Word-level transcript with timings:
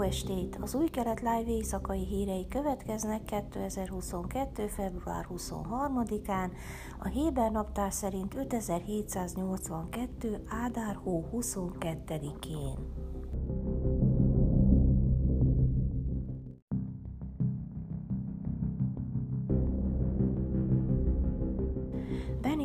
Estét! 0.00 0.58
Az 0.60 0.74
új 0.74 0.88
kelet 0.88 1.20
live 1.20 1.44
éjszakai 1.46 2.04
hírei 2.04 2.46
következnek 2.48 3.24
2022. 3.24 4.66
február 4.66 5.26
23-án, 5.30 6.50
a 6.98 7.08
Héber 7.08 7.50
naptár 7.50 7.92
szerint 7.92 8.34
5782. 8.34 10.44
Ádár 10.64 10.94
hó 10.94 11.28
22-én. 11.32 13.09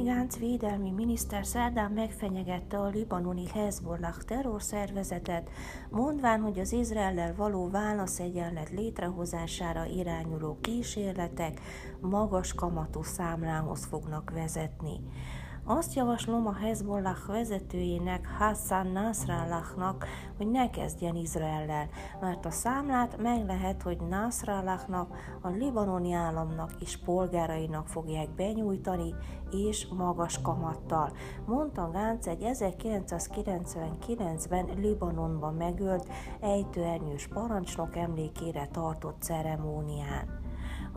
Gantz 0.05 0.37
védelmi 0.37 0.91
miniszter 0.91 1.45
szerdán 1.45 1.91
megfenyegette 1.91 2.77
a 2.77 2.87
libanoni 2.87 3.47
Hezbollah 3.47 4.17
terrorszervezetet, 4.17 5.49
mondván, 5.89 6.41
hogy 6.41 6.59
az 6.59 6.71
Izraellel 6.71 7.35
való 7.35 7.69
válaszegyenlet 7.69 8.69
létrehozására 8.69 9.85
irányuló 9.85 10.57
kísérletek 10.61 11.61
magas 12.01 12.53
kamatú 12.53 13.03
számlához 13.03 13.85
fognak 13.85 14.31
vezetni. 14.31 14.99
Azt 15.67 15.93
javaslom 15.93 16.47
a 16.47 16.53
Hezbollah 16.53 17.17
vezetőjének, 17.27 18.27
Hassan 18.37 18.87
Nasrallahnak, 18.87 20.05
hogy 20.37 20.47
ne 20.47 20.69
kezdjen 20.69 21.15
Izraellel, 21.15 21.89
mert 22.21 22.45
a 22.45 22.51
számlát 22.51 23.21
meg 23.21 23.45
lehet, 23.45 23.81
hogy 23.81 23.97
Nasrallahnak, 24.09 25.15
a 25.41 25.49
libanoni 25.49 26.13
államnak 26.13 26.71
és 26.79 26.97
polgárainak 26.97 27.87
fogják 27.87 28.29
benyújtani, 28.29 29.13
és 29.51 29.87
magas 29.87 30.41
kamattal, 30.41 31.11
mondta 31.45 31.90
Gánc 31.90 32.27
egy 32.27 32.43
1999-ben 32.43 34.70
Libanonban 34.75 35.53
megölt 35.53 36.07
ejtőernyős 36.40 37.27
parancsnok 37.27 37.95
emlékére 37.95 38.68
tartott 38.71 39.21
ceremónián. 39.21 40.45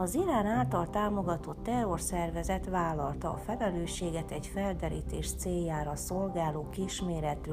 Az 0.01 0.15
Irán 0.15 0.47
által 0.47 0.91
támogatott 0.91 1.63
terrorszervezet 1.63 2.69
vállalta 2.69 3.31
a 3.31 3.37
felelősséget 3.37 4.31
egy 4.31 4.47
felderítés 4.47 5.35
céljára 5.35 5.97
szolgáló 5.97 6.69
kisméretű 6.71 7.53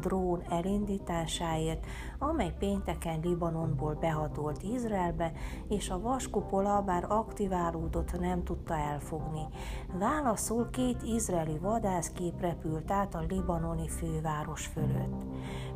drón 0.00 0.42
elindításáért, 0.48 1.86
amely 2.18 2.54
pénteken 2.58 3.20
Libanonból 3.20 3.94
behatolt 3.94 4.62
Izraelbe, 4.62 5.32
és 5.68 5.90
a 5.90 6.00
vaskupola 6.00 6.82
bár 6.82 7.04
aktiválódott 7.08 8.20
nem 8.20 8.44
tudta 8.44 8.74
elfogni. 8.74 9.46
Válaszul 9.98 10.70
két 10.70 11.02
izraeli 11.02 11.58
vadászkép 11.58 12.40
repült 12.40 12.90
át 12.90 13.14
a 13.14 13.24
libanoni 13.28 13.88
főváros 13.88 14.66
fölött. 14.66 15.22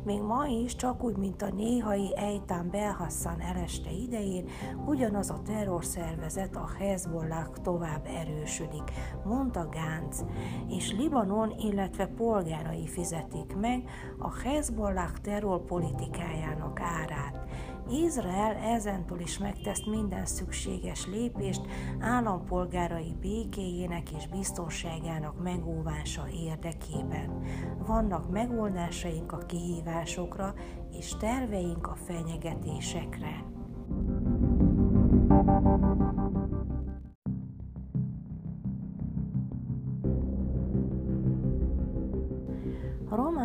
Még 0.05 0.21
ma 0.21 0.45
is, 0.47 0.75
csak 0.75 1.03
úgy, 1.03 1.17
mint 1.17 1.41
a 1.41 1.51
néhai 1.53 2.15
Eitan 2.15 2.69
Belhassan 2.71 3.39
eleste 3.39 3.91
idején, 3.91 4.49
ugyanaz 4.85 5.29
a 5.29 5.41
terrorszervezet 5.45 6.55
a 6.55 6.69
Hezbollah 6.79 7.47
tovább 7.63 8.05
erősödik, 8.05 8.91
mondta 9.23 9.69
Gánc, 9.69 10.21
és 10.67 10.91
Libanon, 10.91 11.53
illetve 11.57 12.07
polgárai 12.07 12.87
fizetik 12.87 13.55
meg 13.55 13.89
a 14.17 14.39
Hezbollah 14.39 15.11
terrorpolitikájának 15.21 16.79
árát. 16.79 17.44
Izrael 17.89 18.55
ezentúl 18.55 19.19
is 19.19 19.37
megtesz 19.37 19.85
minden 19.85 20.25
szükséges 20.25 21.07
lépést 21.07 21.61
állampolgárai 21.99 23.15
békéjének 23.21 24.11
és 24.11 24.27
biztonságának 24.27 25.43
megóvása 25.43 26.27
érdekében. 26.29 27.43
Vannak 27.87 28.29
megoldásaink 28.29 29.31
a 29.31 29.37
kihívásokra 29.37 30.53
és 30.91 31.13
terveink 31.19 31.87
a 31.87 31.95
fenyegetésekre. 31.95 33.54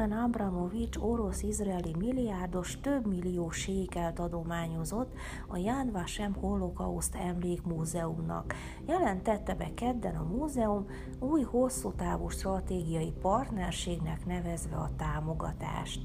Roman 0.00 0.19
Abramovics 0.19 0.97
orosz-izraeli 0.97 1.94
milliárdos 1.99 2.81
több 2.81 3.06
millió 3.06 3.50
sékelt 3.50 4.19
adományozott 4.19 5.12
a 5.49 5.56
Yad 5.56 5.93
Vashem 5.93 6.34
holokauszt 6.34 7.15
emlékmúzeumnak. 7.15 8.55
Jelentette 8.87 9.55
be 9.55 9.75
kedden 9.75 10.16
a 10.16 10.22
múzeum 10.22 10.87
új 11.19 11.43
hosszú 11.43 11.93
távú 11.93 12.28
stratégiai 12.28 13.12
partnerségnek 13.21 14.27
nevezve 14.27 14.77
a 14.77 14.91
támogatást. 14.97 16.00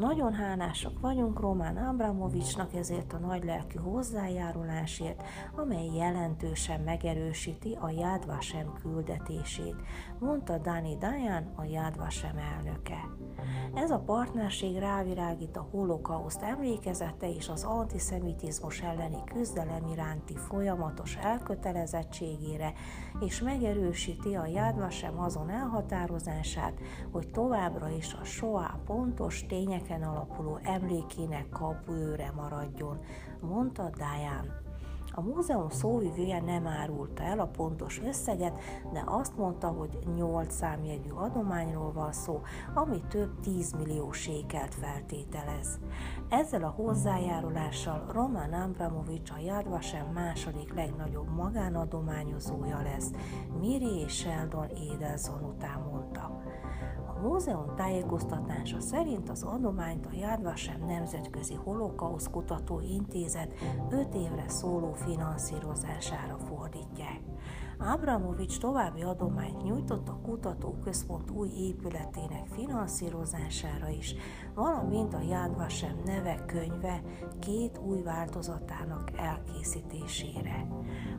Nagyon 0.00 0.32
hálásak 0.32 1.00
vagyunk 1.00 1.40
Román 1.40 1.76
Abramovicsnak 1.76 2.74
ezért 2.74 3.12
a 3.12 3.18
nagylelkű 3.18 3.78
hozzájárulásért, 3.78 5.22
amely 5.56 5.96
jelentősen 5.96 6.80
megerősíti 6.80 7.76
a 7.80 7.90
Jádvasem 7.90 8.72
küldetését, 8.82 9.74
mondta 10.18 10.58
Dani 10.58 10.96
Dayan, 10.96 11.52
a 11.56 11.64
Jádvasem 11.64 12.36
elnöke. 12.36 13.08
Ez 13.74 13.90
a 13.90 13.98
partnerség 13.98 14.78
rávirágít 14.78 15.56
a 15.56 15.68
holokauszt 15.70 16.42
emlékezete 16.42 17.34
és 17.34 17.48
az 17.48 17.64
antiszemitizmus 17.64 18.80
elleni 18.80 19.24
küzdelem 19.24 19.86
iránti 19.92 20.36
folyamatos 20.36 21.16
elkötelezettségére, 21.16 22.72
és 23.20 23.40
megerősíti 23.40 24.34
a 24.34 24.46
Jádvasem 24.46 25.20
azon 25.20 25.50
elhatározását, 25.50 26.72
hogy 27.12 27.30
továbbra 27.30 27.88
is 27.88 28.14
a 28.14 28.24
soá 28.24 28.78
pontos 28.84 29.46
tények 29.46 29.89
tényeken 29.90 30.08
alapuló 30.08 30.58
emlékének 30.62 31.48
kapuőre 31.48 32.30
maradjon, 32.30 32.98
mondta 33.40 33.90
Diane. 33.96 34.59
A 35.20 35.22
múzeum 35.22 35.68
szóvivője 35.68 36.40
nem 36.40 36.66
árulta 36.66 37.22
el 37.22 37.40
a 37.40 37.46
pontos 37.46 38.00
összeget, 38.04 38.58
de 38.92 39.02
azt 39.06 39.36
mondta, 39.36 39.66
hogy 39.66 39.98
8 40.16 40.54
számjegyű 40.54 41.10
adományról 41.10 41.92
van 41.92 42.12
szó, 42.12 42.40
ami 42.74 43.00
több 43.08 43.40
10 43.40 43.72
millió 43.72 44.12
sékelt 44.12 44.74
feltételez. 44.74 45.78
Ezzel 46.28 46.62
a 46.62 46.74
hozzájárulással 46.76 48.06
Roman 48.12 48.52
Abramovics 48.52 49.30
a 49.30 49.38
Jadvasem 49.38 50.06
második 50.06 50.74
legnagyobb 50.74 51.28
magánadományozója 51.36 52.82
lesz, 52.82 53.10
Miri 53.60 53.98
és 53.98 54.12
Sheldon 54.12 54.68
Edelson 54.94 55.44
után 55.44 55.80
mondta 55.90 56.40
múzeum 57.22 57.74
tájékoztatása 57.76 58.80
szerint 58.80 59.30
az 59.30 59.42
adományt 59.42 60.06
a 60.06 60.10
Yad 60.12 60.42
Vashem 60.42 60.84
Nemzetközi 60.86 61.54
Holokausz 61.54 62.28
Kutató 62.30 62.80
Intézet 62.80 63.52
5 63.90 64.14
évre 64.14 64.48
szóló 64.48 64.94
finanszírozására 65.10 66.38
fordítják. 66.38 67.20
Abramovics 67.78 68.58
további 68.58 69.02
adományt 69.02 69.62
nyújtott 69.62 70.08
a 70.08 70.20
kutatóközpont 70.22 71.30
új 71.30 71.48
épületének 71.48 72.46
finanszírozására 72.50 73.88
is, 73.88 74.14
valamint 74.54 75.14
a 75.14 75.20
Yad 75.20 75.56
Vashem 75.56 75.96
neve 76.04 76.44
könyve 76.46 77.02
két 77.38 77.78
új 77.78 78.02
változatának 78.02 79.10
elkészítésére. 79.16 80.66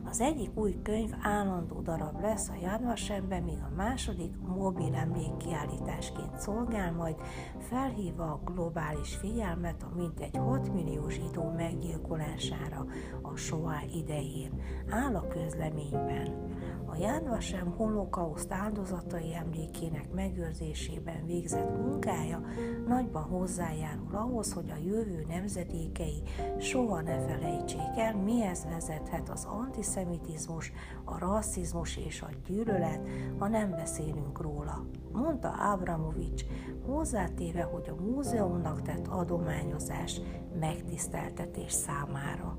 Az 0.04 0.20
egyik 0.20 0.50
új 0.54 0.76
könyv 0.82 1.10
állandó 1.22 1.80
darab 1.80 2.20
lesz 2.20 2.48
a 2.48 2.54
Yad 2.62 2.84
Vashemben, 2.84 3.42
míg 3.42 3.58
a 3.62 3.74
második 3.76 4.36
mobil 4.56 4.94
emlékkiállításként 4.94 6.38
szolgál 6.38 6.92
majd, 6.92 7.16
felhívva 7.58 8.24
a 8.24 8.40
globális 8.44 9.14
figyelmet 9.14 9.82
a 9.82 9.94
mintegy 9.96 10.36
6 10.36 10.72
millió 10.72 11.08
zsidó 11.08 11.52
meggyilkolására 11.56 12.86
a 13.22 13.36
Soá 13.36 13.82
idején, 13.94 14.60
áll 14.90 15.16
a 15.16 15.26
közleményben. 15.26 16.50
A 16.86 16.96
Jánvasem 16.96 17.74
holokauszt 17.76 18.52
áldozatai 18.52 19.34
emlékének 19.34 20.12
megőrzésében 20.12 21.26
végzett 21.26 21.78
munkája 21.78 22.40
nagyban 22.86 23.22
hozzájárul 23.22 24.14
ahhoz, 24.14 24.52
hogy 24.52 24.70
a 24.70 24.82
jövő 24.84 25.24
nemzedékei 25.28 26.22
soha 26.58 27.00
ne 27.00 27.18
felejtsék 27.18 27.96
el, 27.96 28.16
mihez 28.16 28.64
vezethet 28.64 29.28
az 29.28 29.44
antiszemitizmus, 29.96 30.72
a 31.04 31.18
rasszizmus 31.18 31.96
és 31.96 32.22
a 32.22 32.28
gyűlölet, 32.46 33.00
ha 33.38 33.48
nem 33.48 33.70
beszélünk 33.70 34.40
róla. 34.40 34.86
Mondta 35.12 35.48
Abramovics, 35.72 36.42
hozzátéve, 36.86 37.62
hogy 37.62 37.88
a 37.88 38.02
múzeumnak 38.02 38.82
tett 38.82 39.06
adományozás 39.06 40.20
megtiszteltetés 40.60 41.72
számára. 41.72 42.58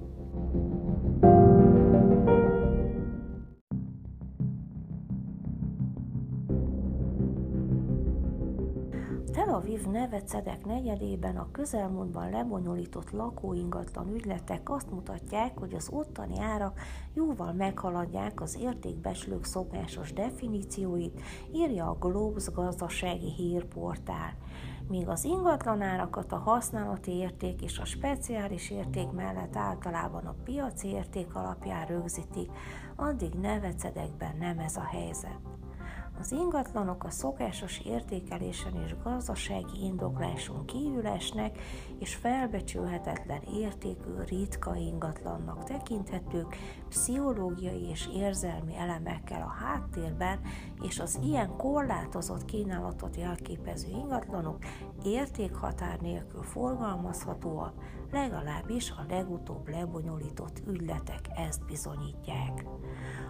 Tel 9.73 9.81
Aviv 9.81 9.91
Nevecedek 9.91 10.65
negyedében 10.65 11.37
a 11.37 11.51
közelmúltban 11.51 12.29
lebonyolított 12.29 13.11
lakóingatlan 13.11 14.13
ügyletek 14.13 14.69
azt 14.69 14.91
mutatják, 14.91 15.57
hogy 15.57 15.73
az 15.73 15.89
ottani 15.91 16.39
árak 16.39 16.79
jóval 17.13 17.53
meghaladják 17.53 18.41
az 18.41 18.57
értékbeslők 18.61 19.43
szokásos 19.45 20.13
definícióit, 20.13 21.21
írja 21.53 21.89
a 21.89 21.97
Globes 21.99 22.51
gazdasági 22.51 23.31
hírportál. 23.31 24.33
Míg 24.87 25.07
az 25.07 25.23
ingatlanárakat 25.23 26.31
a 26.31 26.37
használati 26.37 27.11
érték 27.11 27.61
és 27.61 27.79
a 27.79 27.85
speciális 27.85 28.71
érték 28.71 29.11
mellett 29.11 29.55
általában 29.55 30.25
a 30.25 30.35
piaci 30.43 30.87
érték 30.87 31.35
alapján 31.35 31.85
rögzítik, 31.85 32.51
addig 32.95 33.33
nevecedekben 33.33 34.37
nem 34.37 34.59
ez 34.59 34.75
a 34.77 34.83
helyzet. 34.83 35.39
Az 36.23 36.31
ingatlanok 36.31 37.03
a 37.03 37.09
szokásos 37.09 37.79
értékelésen 37.79 38.73
és 38.85 38.95
gazdasági 39.03 39.83
indokláson 39.83 40.65
kívül 40.65 41.07
esnek, 41.07 41.59
és 41.99 42.15
felbecsülhetetlen 42.15 43.41
értékű 43.41 44.11
ritka 44.27 44.75
ingatlannak 44.75 45.63
tekinthetők, 45.63 46.55
pszichológiai 46.89 47.89
és 47.89 48.09
érzelmi 48.13 48.75
elemekkel 48.75 49.41
a 49.41 49.63
háttérben, 49.65 50.39
és 50.81 50.99
az 50.99 51.19
ilyen 51.23 51.57
korlátozott 51.57 52.45
kínálatot 52.45 53.15
jelképező 53.15 53.89
ingatlanok 53.89 54.57
értékhatár 55.03 55.99
nélkül 55.99 56.43
forgalmazhatóak, 56.43 57.73
legalábbis 58.13 58.92
a 58.92 59.06
legutóbb 59.10 59.69
lebonyolított 59.69 60.62
ügyletek 60.68 61.30
ezt 61.36 61.65
bizonyítják. 61.65 62.65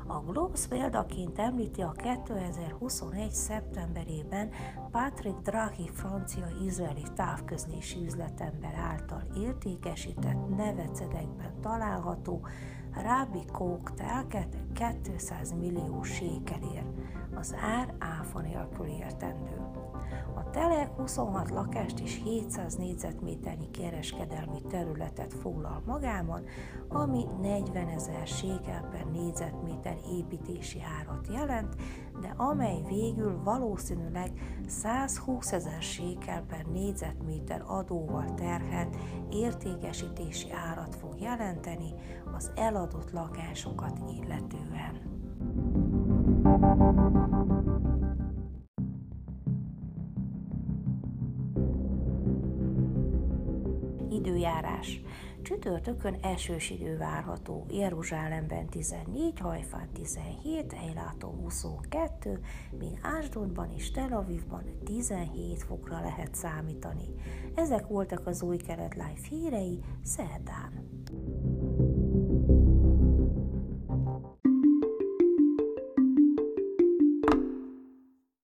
A 0.08 0.20
Globes 0.20 0.68
példaként 0.68 1.40
említi 1.40 1.82
a 1.82 1.92
2021. 1.92 3.32
szeptemberében 3.32 4.50
Patrick 4.92 5.42
Draghi 5.42 5.90
francia-izraeli 5.94 7.04
távközlési 7.16 8.04
üzletember 8.06 8.74
által 8.76 9.24
értékesített 9.36 10.56
nevecedekben 10.56 11.62
található 11.62 12.48
Rabbi 12.94 13.46
Coke 13.52 13.94
telket 13.94 14.58
200 15.04 15.54
millió 15.54 16.04
sékelért. 16.04 16.88
Az 17.36 17.56
ár 17.62 17.94
áfa 18.00 18.40
nélkül 18.40 18.86
értendő. 18.86 19.62
A 20.36 20.50
telek 20.50 20.90
26 20.98 21.50
lakást 21.50 22.00
és 22.00 22.22
700 22.24 22.76
négyzetméternyi 22.76 23.72
kereskedelmi 23.72 24.62
területet 24.70 25.34
foglal 25.34 25.82
magában, 25.86 26.44
ami 26.88 27.26
40 27.42 27.88
ezer 27.88 28.28
sékel 28.28 28.88
per 28.92 29.06
négyzetméter 29.12 29.98
építési 30.12 30.82
árat 31.00 31.28
jelent, 31.34 31.76
de 32.22 32.34
amely 32.38 32.82
végül 32.88 33.42
valószínűleg 33.44 34.32
120 34.68 35.52
ezer 35.52 35.82
sékel 35.82 36.44
per 36.48 36.66
négyzetméter 36.66 37.64
adóval 37.68 38.34
terhelt 38.34 38.98
értékesítési 39.30 40.52
árat 40.52 40.96
fog 40.96 41.20
jelenteni 41.20 41.94
az 42.36 42.52
eladott 42.56 43.12
lakásokat 43.12 44.00
illetően. 44.22 45.12
Időjárás. 54.14 55.02
Csütörtökön 55.42 56.18
esős 56.22 56.70
idő 56.70 56.98
várható. 56.98 57.66
Jeruzsálemben 57.70 58.66
14, 58.70 59.40
Hajfán 59.40 59.90
17, 59.94 60.74
Ejláton 60.74 61.36
22, 61.36 62.40
míg 62.80 63.00
Ásdodban 63.02 63.74
és 63.76 63.92
Tel 63.92 64.14
Avivban 64.14 64.64
17 64.86 65.64
fokra 65.64 66.00
lehet 66.02 66.36
számítani. 66.36 67.08
Ezek 67.56 67.88
voltak 67.88 68.28
az 68.28 68.42
új 68.42 68.58
kelet 68.58 68.94
live 68.94 69.28
hírei 69.30 69.80
szerdán. 70.04 71.03